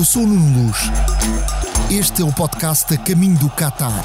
[0.00, 0.78] Eu sou o Nuno Luz.
[1.90, 4.02] Este é o podcast a caminho do Qatar.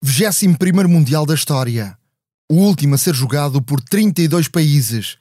[0.00, 1.98] Vigésimo primeiro Mundial da história.
[2.50, 5.18] O último a ser jogado por 32 países.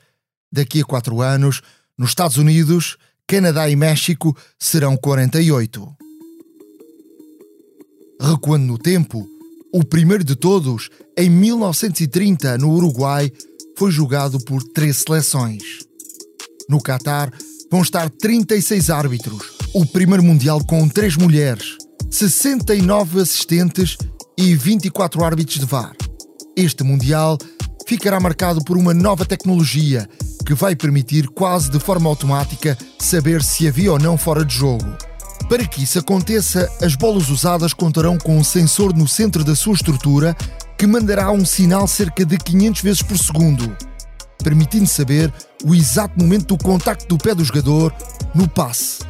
[0.49, 1.61] Daqui a quatro anos,
[1.97, 2.97] nos Estados Unidos,
[3.27, 5.87] Canadá e México serão 48.
[8.21, 9.27] Recuando no tempo,
[9.73, 13.31] o primeiro de todos, em 1930, no Uruguai,
[13.75, 15.63] foi jogado por três seleções.
[16.69, 17.33] No Catar,
[17.71, 21.77] vão estar 36 árbitros, o primeiro Mundial com três mulheres,
[22.11, 23.97] 69 assistentes
[24.37, 25.95] e 24 árbitros de VAR.
[26.55, 27.39] Este Mundial
[27.87, 30.07] ficará marcado por uma nova tecnologia
[30.45, 34.85] que vai permitir, quase de forma automática, saber se havia ou não fora de jogo.
[35.49, 39.73] Para que isso aconteça, as bolas usadas contarão com um sensor no centro da sua
[39.73, 40.35] estrutura
[40.77, 43.75] que mandará um sinal cerca de 500 vezes por segundo,
[44.43, 47.93] permitindo saber o exato momento do contacto do pé do jogador
[48.33, 49.03] no passe.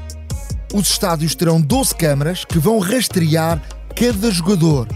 [0.74, 3.62] Os estádios terão 12 câmaras que vão rastrear
[3.96, 4.88] cada jogador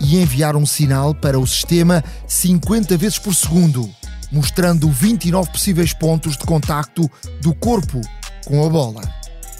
[0.00, 3.88] e enviar um sinal para o sistema 50 vezes por segundo,
[4.30, 8.00] mostrando 29 possíveis pontos de contacto do corpo
[8.44, 9.02] com a bola.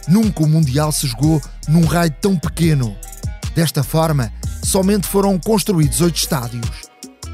[0.06, 2.96] Nunca o Mundial se jogou num raio tão pequeno.
[3.54, 6.88] Desta forma, somente foram construídos oito estádios.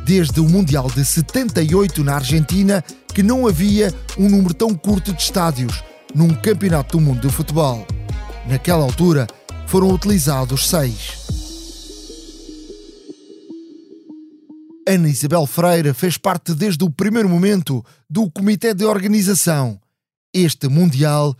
[0.04, 5.22] Desde o Mundial de 78 na Argentina, que não havia um número tão curto de
[5.22, 5.82] estádios
[6.14, 7.86] num campeonato do mundo de futebol.
[8.46, 9.26] Naquela altura,
[9.66, 11.23] foram utilizados seis.
[14.86, 19.80] Ana Isabel Freire fez parte desde o primeiro momento do comitê de organização.
[20.32, 21.34] Este Mundial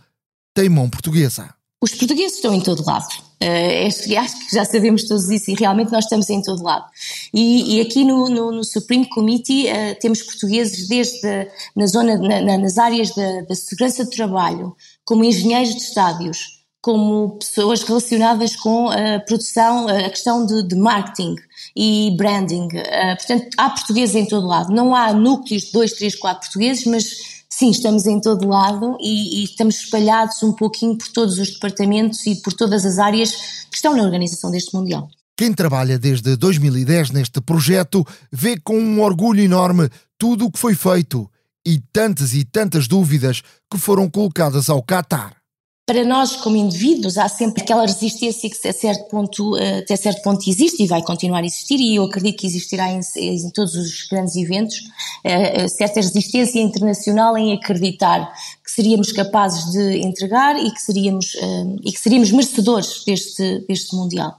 [0.53, 1.53] tem mão portuguesa.
[1.81, 3.05] Os portugueses estão em todo lado.
[3.43, 6.85] Uh, acho que já sabemos todos isso e realmente nós estamos em todo lado.
[7.33, 12.57] E, e aqui no, no, no, Supreme Committee uh, temos portugueses desde na zona, na,
[12.57, 18.89] nas áreas da, da segurança de trabalho, como engenheiros de estádios, como pessoas relacionadas com
[18.89, 21.35] a produção, a questão de, de marketing
[21.75, 22.67] e branding.
[22.67, 24.73] Uh, portanto, há portugueses em todo lado.
[24.73, 27.05] Não há núcleos de dois, três, quatro portugueses, mas
[27.49, 32.25] sim, estamos em todo lado e, e, estamos espalhados um pouquinho por todos os departamentos
[32.25, 33.31] e por todas as áreas
[33.69, 35.09] que estão na organização deste Mundial.
[35.37, 40.75] Quem trabalha desde 2010 neste projeto vê com um orgulho enorme tudo o que foi
[40.75, 41.29] feito
[41.65, 45.35] e tantas e tantas dúvidas que foram colocadas ao Qatar
[45.85, 50.23] para nós como indivíduos há sempre aquela resistência que até certo ponto, eh, até certo
[50.23, 53.75] ponto existe e vai continuar a existir e eu acredito que existirá em, em todos
[53.75, 54.77] os grandes eventos
[55.23, 61.35] eh, eh, certa resistência internacional em acreditar que seríamos capazes de entregar e que seríamos
[61.83, 64.35] e que seríamos merecedores deste deste mundial.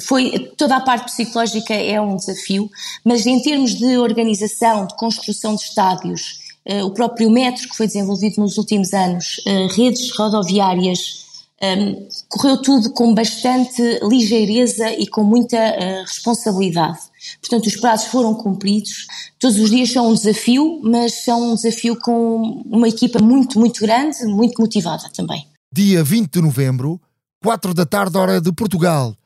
[0.00, 2.68] Foi toda a parte psicológica é um desafio,
[3.04, 6.47] mas em termos de organização, de construção de estádios
[6.82, 11.26] o próprio metro que foi desenvolvido nos últimos anos, eh, redes rodoviárias,
[11.60, 11.96] ehm,
[12.28, 16.98] correu tudo com bastante ligeireza e com muita eh, responsabilidade.
[17.40, 19.06] Portanto, os prazos foram cumpridos.
[19.38, 23.80] Todos os dias são um desafio, mas são um desafio com uma equipa muito, muito
[23.80, 25.46] grande, muito motivada também.
[25.72, 27.00] Dia 20 de novembro,
[27.42, 29.16] 4 da tarde, hora de Portugal.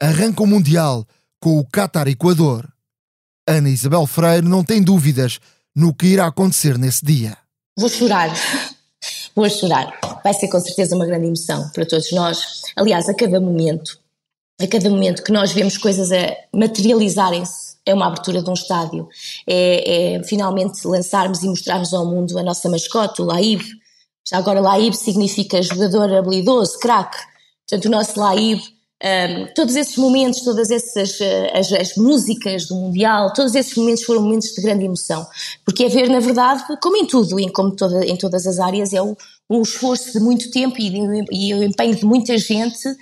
[0.00, 1.06] Arranca o Mundial
[1.40, 2.68] com o Qatar Equador.
[3.48, 5.38] Ana Isabel Freire não tem dúvidas
[5.76, 7.36] no que irá acontecer nesse dia.
[7.78, 8.32] Vou chorar.
[9.34, 9.92] Vou chorar.
[10.24, 12.62] Vai ser com certeza uma grande emoção para todos nós.
[12.74, 13.98] Aliás, a cada momento,
[14.58, 19.08] a cada momento que nós vemos coisas a materializarem-se, é uma abertura de um estádio,
[19.46, 23.62] é, é, finalmente lançarmos e mostrarmos ao mundo a nossa mascote, o Laib.
[24.26, 27.18] Já agora, Laib significa jogador habilidoso, craque.
[27.68, 28.60] Portanto, o nosso Laib
[29.04, 34.04] um, todos esses momentos, todas essas uh, as, as, músicas do Mundial, todos esses momentos
[34.04, 35.26] foram momentos de grande emoção,
[35.66, 38.94] porque é ver, na verdade, como em tudo, em, como toda, em todas as áreas,
[38.94, 39.14] é o,
[39.50, 42.96] o esforço de muito tempo e, de, e, o empenho de muita gente, uh,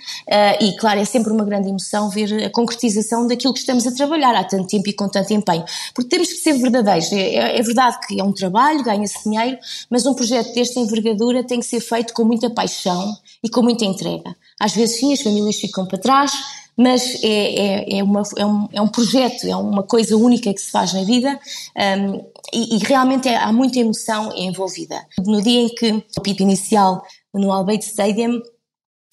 [0.59, 4.35] e claro, é sempre uma grande emoção ver a concretização daquilo que estamos a trabalhar.
[4.35, 7.61] Há tanto tempo e com tanto empenho, porque temos que ser verdadeiros, é, é, é
[7.61, 9.57] verdade que é um trabalho, ganha-se dinheiro,
[9.89, 13.85] mas um projeto desta envergadura tem que ser feito com muita paixão e com muita
[13.85, 14.35] entrega.
[14.59, 16.31] Às vezes sim, as famílias ficam para trás,
[16.77, 20.59] mas é, é, é, uma, é, um, é um projeto, é uma coisa única que
[20.59, 21.39] se faz na vida
[21.77, 22.15] um,
[22.53, 25.05] e, e, realmente é, há muita emoção envolvida.
[25.25, 27.03] No dia em que o pipo inicial
[27.33, 28.41] no Albeide Stadium,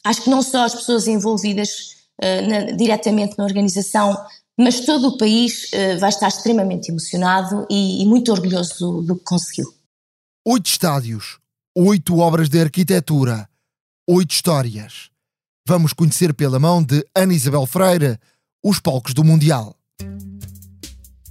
[0.05, 1.71] acho que não só as pessoas envolvidas
[2.21, 4.17] uh, na, diretamente na organização,
[4.59, 9.17] mas todo o país uh, vai estar extremamente emocionado e, e muito orgulhoso do, do
[9.17, 9.73] que conseguiu.
[10.47, 11.39] Oito estádios,
[11.77, 13.49] oito obras de arquitetura
[14.09, 15.11] oito histórias.
[15.67, 18.19] Vamos conhecer pela mão de Ana Isabel Freire
[18.65, 19.77] os palcos do Mundial.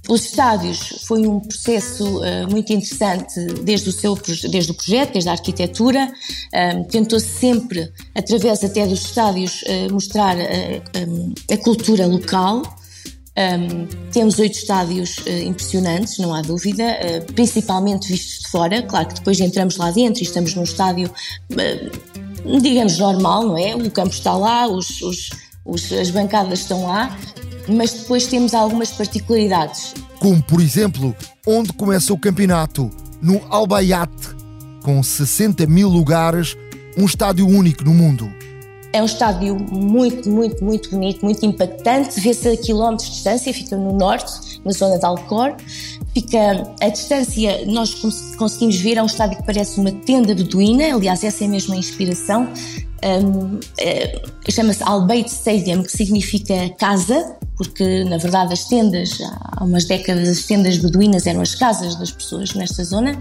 [0.08, 4.16] Os estádios foi um processo uh, muito interessante desde o, seu,
[4.50, 6.12] desde o projeto, desde a arquitetura.
[6.52, 12.62] Um, Tentou-se sempre, através até dos estádios, uh, mostrar uh, um, a cultura local.
[13.38, 15.16] Um, temos oito estádios
[15.46, 16.84] impressionantes, não há dúvida,
[17.34, 18.82] principalmente vistos de fora.
[18.82, 21.10] Claro que depois entramos lá dentro e estamos num estádio,
[22.60, 23.74] digamos, normal, não é?
[23.74, 25.30] O campo está lá, os, os,
[25.64, 27.16] os, as bancadas estão lá,
[27.68, 29.94] mas depois temos algumas particularidades.
[30.18, 31.14] Como, por exemplo,
[31.46, 32.90] onde começa o campeonato,
[33.20, 34.34] no Albayate,
[34.82, 36.56] com 60 mil lugares,
[36.96, 38.32] um estádio único no mundo.
[38.92, 42.20] É um estádio muito, muito, muito bonito, muito impactante.
[42.20, 45.56] Vê-se a quilómetros de distância, fica no norte, na zona de Alcor.
[46.14, 47.94] Fica a distância, nós
[48.36, 51.76] conseguimos ver, é um estádio que parece uma tenda beduína, aliás, essa é mesmo a
[51.76, 52.52] inspiração.
[53.02, 59.86] Um, é, Chama-se Albeit Stadium, que significa casa, porque na verdade as tendas, há umas
[59.86, 63.18] décadas, as tendas beduínas eram as casas das pessoas nesta zona.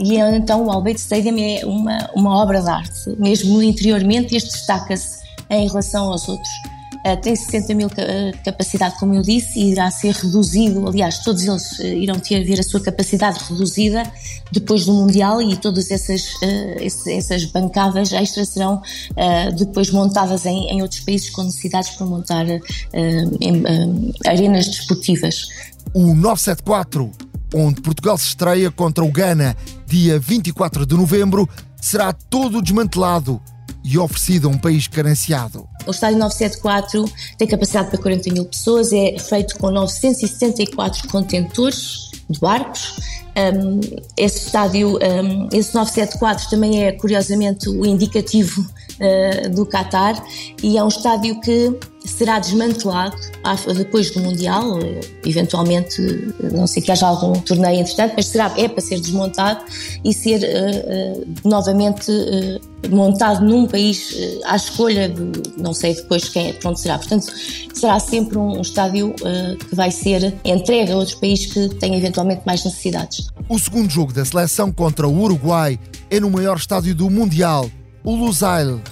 [0.00, 5.22] E então o Albeit Stadium é uma, uma obra de arte, mesmo interiormente, este destaca-se
[5.50, 6.50] em relação aos outros.
[7.06, 7.88] Uh, tem 60 mil
[8.42, 10.88] capacidade, como eu disse, e irá ser reduzido.
[10.88, 14.02] Aliás, todos eles uh, irão ter ver a sua capacidade reduzida
[14.50, 16.22] depois do Mundial e todas essas,
[17.06, 18.80] essas bancadas extras serão
[19.58, 22.46] depois montadas em, em, outros países com necessidades para montar
[24.24, 25.48] arenas desportivas.
[25.92, 27.10] O 974,
[27.54, 29.56] onde Portugal se estreia contra o Ghana,
[29.86, 31.48] dia 24 de novembro,
[31.80, 33.40] será todo desmantelado
[33.84, 35.68] e oferecido a um país carenciado.
[35.86, 37.04] O estádio 974
[37.36, 42.98] tem capacidade para 40 mil pessoas, é feito com 974 contentores de barcos.
[43.36, 43.80] Um,
[44.16, 48.64] esse estádio, um, esse 974 também é curiosamente o indicativo
[49.00, 50.22] uh, do Qatar
[50.62, 53.16] e é um estádio que será desmantelado
[53.76, 54.78] depois do Mundial,
[55.24, 56.00] eventualmente,
[56.52, 59.64] não sei que haja algum torneio entretanto, mas será, é para ser desmontado
[60.04, 64.14] e ser uh, uh, novamente uh, montado num país
[64.44, 66.98] à escolha de, não sei depois quem, pronto será.
[66.98, 67.26] Portanto,
[67.72, 69.14] será sempre um, um estádio
[69.68, 73.28] que vai ser entregue a outro país que tenha eventualmente mais necessidades.
[73.48, 75.78] O segundo jogo da seleção contra o Uruguai
[76.10, 77.70] é no maior estádio do Mundial,
[78.04, 78.82] o Lusail,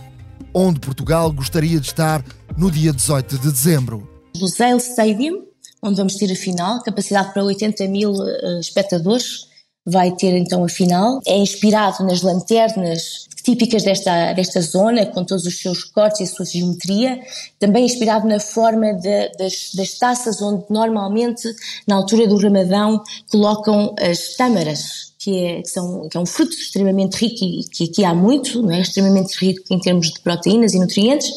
[0.54, 2.24] onde Portugal gostaria de estar
[2.56, 4.08] no dia 18 de dezembro.
[4.46, 5.44] Zale Stadium,
[5.82, 9.46] onde vamos ter a final, capacidade para 80 mil uh, espectadores,
[9.84, 11.20] vai ter então a final.
[11.26, 16.26] É inspirado nas lanternas típicas desta, desta zona, com todos os seus cortes e a
[16.26, 17.20] sua geometria,
[17.58, 21.48] também inspirado na forma de, das, das taças, onde normalmente,
[21.86, 26.52] na altura do Ramadão, colocam as tâmaras, que é, que, são, que é um fruto
[26.52, 28.80] extremamente rico e que aqui há muito, não é?
[28.80, 31.30] extremamente rico em termos de proteínas e nutrientes,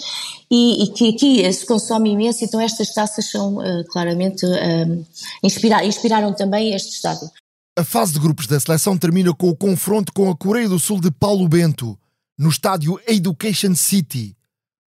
[0.49, 5.05] e, e, que aqui se consome imenso, então estas taças são uh, claramente uh,
[5.43, 7.29] inspira inspiraram também este estádio.
[7.77, 11.01] A fase de grupos da seleção termina com o confronto com a Coreia do Sul
[11.01, 11.99] de Paulo Bento,
[12.37, 14.33] no estádio Education City,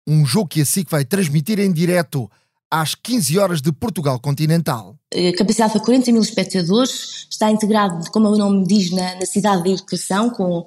[0.04, 2.28] um jogo que a SIC vai transmitir em direto
[2.68, 4.96] às 15 horas de Portugal Continental.
[5.14, 9.62] A capacidade para 40 mil espectadores está integrado, como o nome diz, na, na cidade
[9.62, 10.64] de educação, com, uh,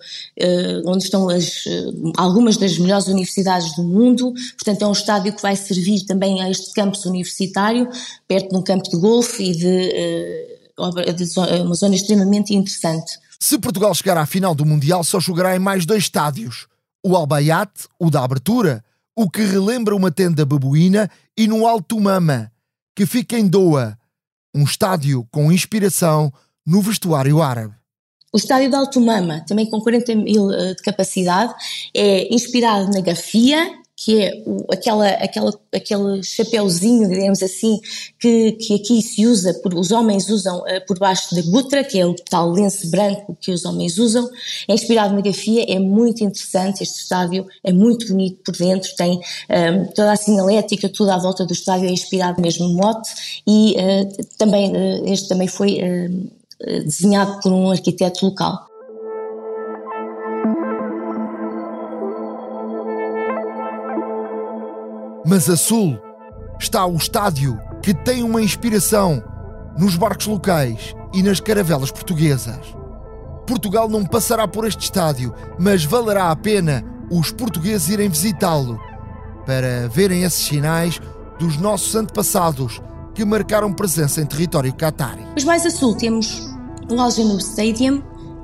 [0.86, 4.32] onde estão as, uh, algumas das melhores universidades do mundo.
[4.56, 7.90] Portanto, é um estádio que vai servir também a este campus universitário,
[8.26, 13.20] perto de um campo de golfe e de, de uma zona extremamente interessante.
[13.40, 16.68] Se Portugal chegar à final do Mundial, só jogará em mais dois estádios:
[17.04, 18.84] o Albayate, o da abertura,
[19.16, 22.52] o que relembra uma tenda babuína, e no Alto Mama,
[22.96, 23.98] que fica em Doha,
[24.54, 26.32] um estádio com inspiração
[26.66, 27.74] no vestuário árabe.
[28.34, 31.54] O estádio de Alto Mama, também com 40 mil eh, de capacidade,
[31.96, 37.80] é inspirado na Gafia que é o, aquela, aquela, aquele chapéuzinho, digamos assim,
[38.20, 42.00] que, que aqui se usa, por, os homens usam uh, por baixo da gutra, que
[42.00, 44.30] é o tal lenço branco que os homens usam,
[44.68, 49.18] é inspirado na grafia, é muito interessante, este estádio é muito bonito por dentro, tem
[49.18, 53.10] um, ehm, toda a sinalética, tudo à volta do estádio é inspirado mesmo no mote
[53.48, 55.80] e uh, também, uh, este também foi
[56.86, 58.66] desenhado por um arquiteto local.
[65.28, 66.00] Mas a sul
[66.60, 69.24] está o estádio que tem uma inspiração
[69.78, 72.76] nos barcos locais e nas caravelas portuguesas.
[73.48, 78.80] Portugal não passará por este estádio, mas valerá a pena os portugueses irem visitá-lo
[79.46, 81.00] para verem esses sinais
[81.40, 82.82] dos nossos antepassados
[83.14, 85.26] que marcaram presença em território catari.
[85.36, 86.50] Os mais a sul temos
[86.90, 88.02] o Al Stadium,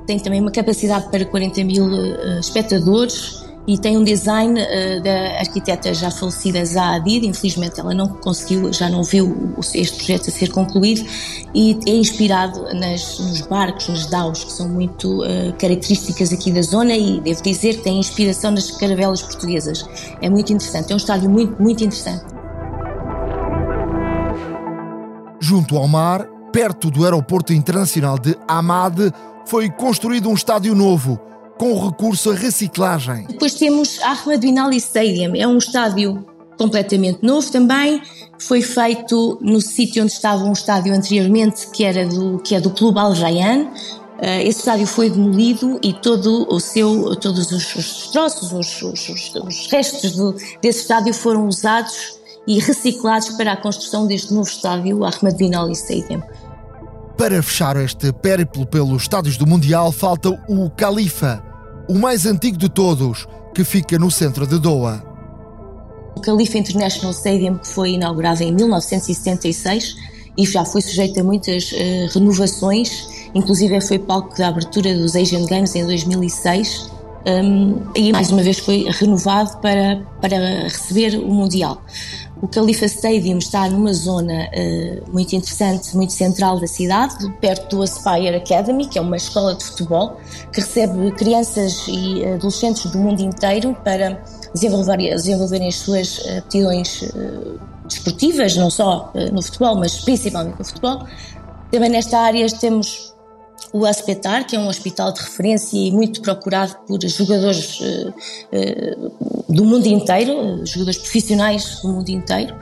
[0.08, 5.39] tem também uma capacidade para 40 mil uh, espectadores e tem um design uh, da
[5.39, 10.32] arquiteta já falecida Zaha Hadid, infelizmente ela não conseguiu, já não viu este projeto a
[10.32, 11.08] ser concluído
[11.53, 16.62] e é inspirado nas, nos barcos, nas daus, que são muito uh, características aqui da
[16.62, 19.86] zona e devo dizer que tem inspiração nas caravelas portuguesas.
[20.22, 22.25] É muito interessante, é um estádio muito, muito interessante.
[25.39, 29.12] Junto ao mar, perto do aeroporto internacional de Hamad,
[29.46, 31.20] foi construído um estádio novo
[31.62, 33.27] com recurso à reciclagem.
[33.30, 36.25] Depois temos Ahmed Bin Ali Stadium, é um estádio
[36.58, 38.01] completamente novo também,
[38.39, 42.72] foi feito no sítio onde estava um estádio anteriormente, que era do, que é do
[42.72, 43.65] Clube Al Rayyan.
[43.65, 49.36] Uh, esse estádio foi demolido e todo o seu, todos os, os troços, os, os,
[49.36, 55.06] os restos do, desse estádio foram usados e reciclados para a construção deste novo estádio,
[55.06, 56.24] Ahmed Bin Ali Stadium.
[57.15, 61.50] Para fechar este périplo pelos estádios do Mundial, falta o Califa,
[61.88, 65.04] o mais antigo de todos, que fica no centro de Doha.
[66.16, 69.96] O Khalifa International Stadium, foi inaugurado em 1976
[70.38, 71.76] e já foi sujeito a muitas uh,
[72.14, 76.92] renovações, inclusive foi palco da abertura dos Asian Games em 2006
[77.26, 81.82] um, e mais uma vez foi renovado para, para receber o Mundial.
[82.42, 87.84] O Khalifa Stadium está numa zona uh, muito interessante, muito central da cidade, perto do
[87.84, 90.18] Aspire Academy, que é uma escola de futebol
[90.52, 94.24] que recebe crianças e adolescentes do mundo inteiro para
[94.56, 100.66] desenvolver, desenvolverem as suas uh, aptidões uh, desportivas, não só no futebol, mas principalmente no
[100.66, 101.06] futebol.
[101.70, 103.11] Também nesta área temos
[103.74, 109.54] o Aspetar, que é um hospital de referência e muito procurado por jogadores uh, uh,
[109.54, 112.56] do mundo inteiro, jogadores profissionais do mundo inteiro,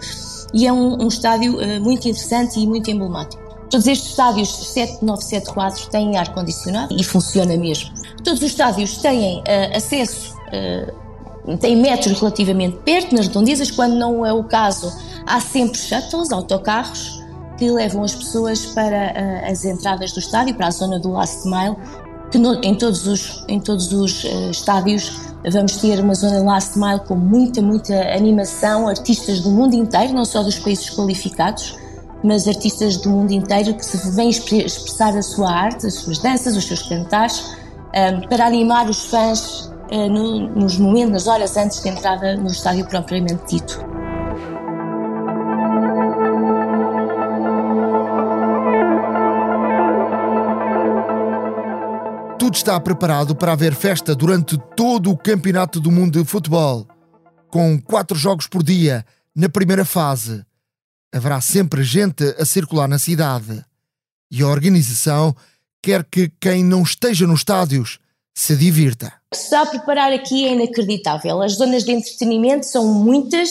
[0.53, 3.41] e é um, um estádio uh, muito interessante e muito emblemático.
[3.69, 7.91] Todos estes estádios 7974 têm ar-condicionado e funciona mesmo.
[8.23, 9.43] Todos os estádios têm
[9.75, 10.33] acesso
[11.59, 14.91] têm metros relativamente perto, nas redondezas, quando não é o caso,
[15.25, 17.18] há sempre shuttles, autocarros,
[17.59, 21.45] que levam as pessoas para uh, as entradas do estádio, para a zona do last
[21.45, 21.75] mile,
[22.31, 26.77] que no, em todos os, em todos os uh, estádios vamos ter uma zona last
[26.77, 31.77] mile com muita, muita animação, artistas do mundo inteiro, não só dos países qualificados,
[32.23, 36.55] mas artistas do mundo inteiro que se vêm expressar a sua arte, as suas danças,
[36.55, 37.55] os seus cantares, um,
[37.93, 42.47] eh, para animar os fãs uh, no, nos momentos, nas horas antes da entrada no
[42.47, 43.98] estádio propriamente dito.
[52.39, 56.87] Tudo está preparado para haver festa durante todo o Campeonato do Mundo de Futebol.
[57.49, 59.05] Com quatro jogos por dia
[59.35, 60.41] na primeira fase,
[61.13, 63.61] haverá sempre gente a circular na cidade.
[64.31, 65.35] E a organização
[65.83, 67.99] quer que quem não esteja nos estádios
[68.33, 69.07] se divirta.
[69.07, 71.41] O que se está a preparar aqui é inacreditável.
[71.41, 73.49] As zonas de entretenimento são muitas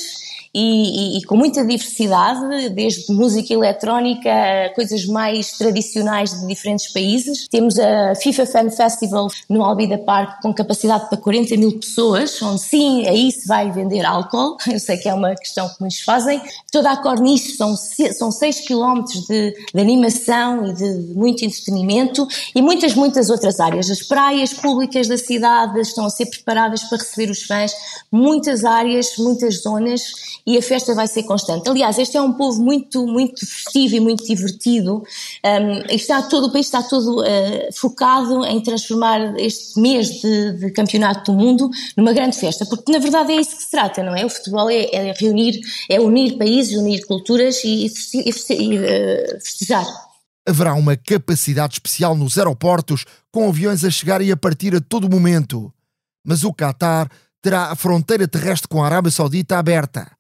[0.59, 6.93] e, e, e, com muita diversidade, desde música eletrónica a coisas mais tradicionais de diferentes
[6.93, 7.47] países.
[7.49, 12.61] Temos a FIFA Fan Festival no Albida Park com capacidade para 40 mil pessoas, onde
[12.61, 16.41] sim, aí se vai vender álcool, eu sei que é uma questão que muitos fazem.
[16.73, 20.85] Toda a corniche são, são 6 km de, de animação e de,
[21.15, 23.89] muito entretenimento e muitas, muitas outras áreas.
[23.89, 27.73] As praias públicas da cidade estão a ser preparadas para receber os fãs,
[28.11, 30.03] muitas áreas, muitas zonas
[30.49, 31.69] e a festa vai ser constante.
[31.69, 35.03] Aliás, este é um povo muito, muito festivo e muito divertido.
[35.45, 40.71] Um, está todo, o país está todo uh, focado em transformar este mês de, de,
[40.71, 44.17] campeonato do mundo numa grande festa, porque na verdade é isso que se trata, não
[44.17, 44.25] é?
[44.25, 49.87] O futebol é, é reunir, é unir países, unir culturas e, e, e uh, festejar.
[50.49, 55.11] Haverá uma capacidade especial nos aeroportos, com aviões a chegar e a partir a todo
[55.11, 55.71] momento.
[56.25, 57.11] Mas o Qatar
[57.43, 60.18] terá a fronteira terrestre com a Arábia Saudita aberta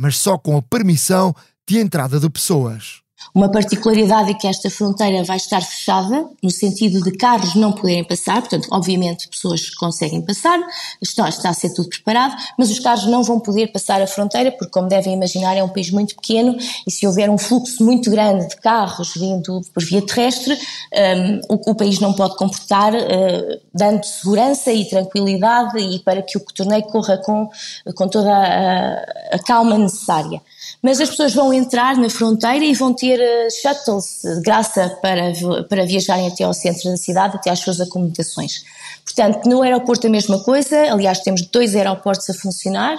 [0.00, 1.34] mas só com a permissão
[1.68, 2.99] de entrada de pessoas.
[3.34, 8.02] Uma particularidade é que esta fronteira vai estar fechada, no sentido de carros não poderem
[8.02, 10.58] passar, portanto, obviamente, pessoas conseguem passar,
[11.00, 14.50] está, está a ser tudo preparado, mas os carros não vão poder passar a fronteira,
[14.50, 18.10] porque, como devem imaginar, é um país muito pequeno e se houver um fluxo muito
[18.10, 23.60] grande de carros vindo por via terrestre, um, o, o, país não pode comportar, uh,
[23.72, 27.48] dando segurança e tranquilidade e para que o torneio corra com,
[27.94, 30.42] com toda a, a calma necessária
[30.82, 35.32] mas as pessoas vão entrar na fronteira e vão ter eh, shuttles de graça para,
[35.68, 38.64] para viajarem até ao centro da cidade, até às suas acomodações.
[39.04, 42.96] Portanto, no aeroporto a mesma coisa, aliás, temos dois aeroportos a funcionar,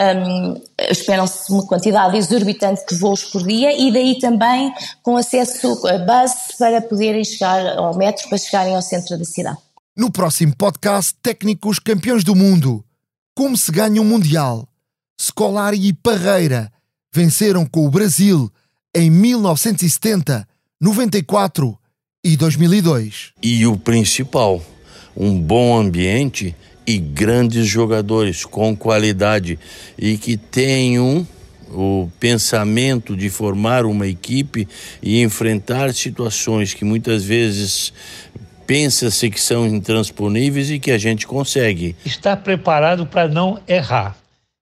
[0.00, 0.60] um,
[0.90, 4.72] esperam-se uma quantidade exorbitante de voos por dia e daí também
[5.02, 9.58] com acesso a bus para poderem chegar ao metro, para chegarem ao centro da cidade.
[9.96, 12.84] No próximo podcast, técnicos campeões do mundo.
[13.36, 14.66] como se ganha um Mundial.
[15.20, 16.70] Scolari e Parreira
[17.12, 18.50] venceram com o Brasil
[18.94, 20.46] em 1970,
[20.80, 21.78] 94
[22.24, 23.32] e 2002.
[23.42, 24.62] E o principal,
[25.16, 26.54] um bom ambiente
[26.86, 29.58] e grandes jogadores com qualidade
[29.98, 31.26] e que tenham
[31.72, 34.66] o pensamento de formar uma equipe
[35.00, 37.92] e enfrentar situações que muitas vezes
[38.66, 41.94] pensa-se que são intransponíveis e que a gente consegue.
[42.04, 44.16] Estar preparado para não errar.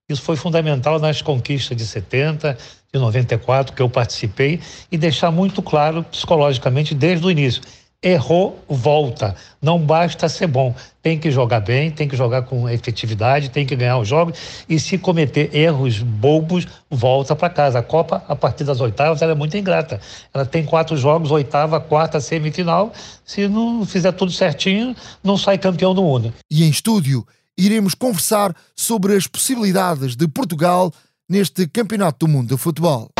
[0.09, 2.57] Isso foi fundamental nas conquistas de 70,
[2.93, 4.61] de 94, que eu participei,
[4.91, 7.63] e deixar muito claro psicologicamente desde o início
[8.03, 9.35] errou, volta.
[9.61, 10.75] Não basta ser bom.
[11.03, 14.39] Tem que jogar bem, tem que jogar com efetividade, tem que ganhar os jogos.
[14.69, 17.81] E se cometer erros bobos, volta para casa.
[17.81, 20.01] A Copa, a partir das oitavas, ela é muito ingrata.
[20.33, 22.93] Ela tem quatro jogos, oitava, quarta, semifinal.
[23.25, 26.33] Se não fizer tudo certinho, não sai campeão do mundo.
[26.51, 27.27] E em estúdio,
[27.59, 30.93] iremos conversar sobre as possibilidades de Portugal
[31.29, 33.11] neste Campeonato do Mundo de Futebol.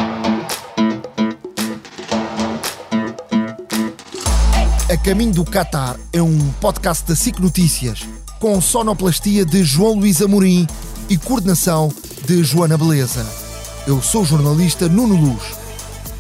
[4.91, 8.07] A Caminho do Qatar é um podcast da SIC Notícias,
[8.39, 10.67] com sonoplastia de João Luís Amorim
[11.11, 11.93] e coordenação
[12.25, 13.27] de Joana Beleza.
[13.87, 15.43] Eu sou o jornalista Nuno Luz.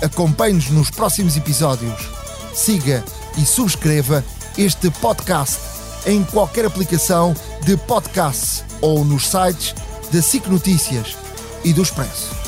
[0.02, 2.08] Acompanhe-nos nos próximos episódios.
[2.52, 3.04] Siga
[3.38, 4.24] e subscreva
[4.56, 5.77] este podcast
[6.08, 9.74] em qualquer aplicação de podcast ou nos sites
[10.10, 11.16] da SIC Notícias
[11.62, 12.47] e do Expresso.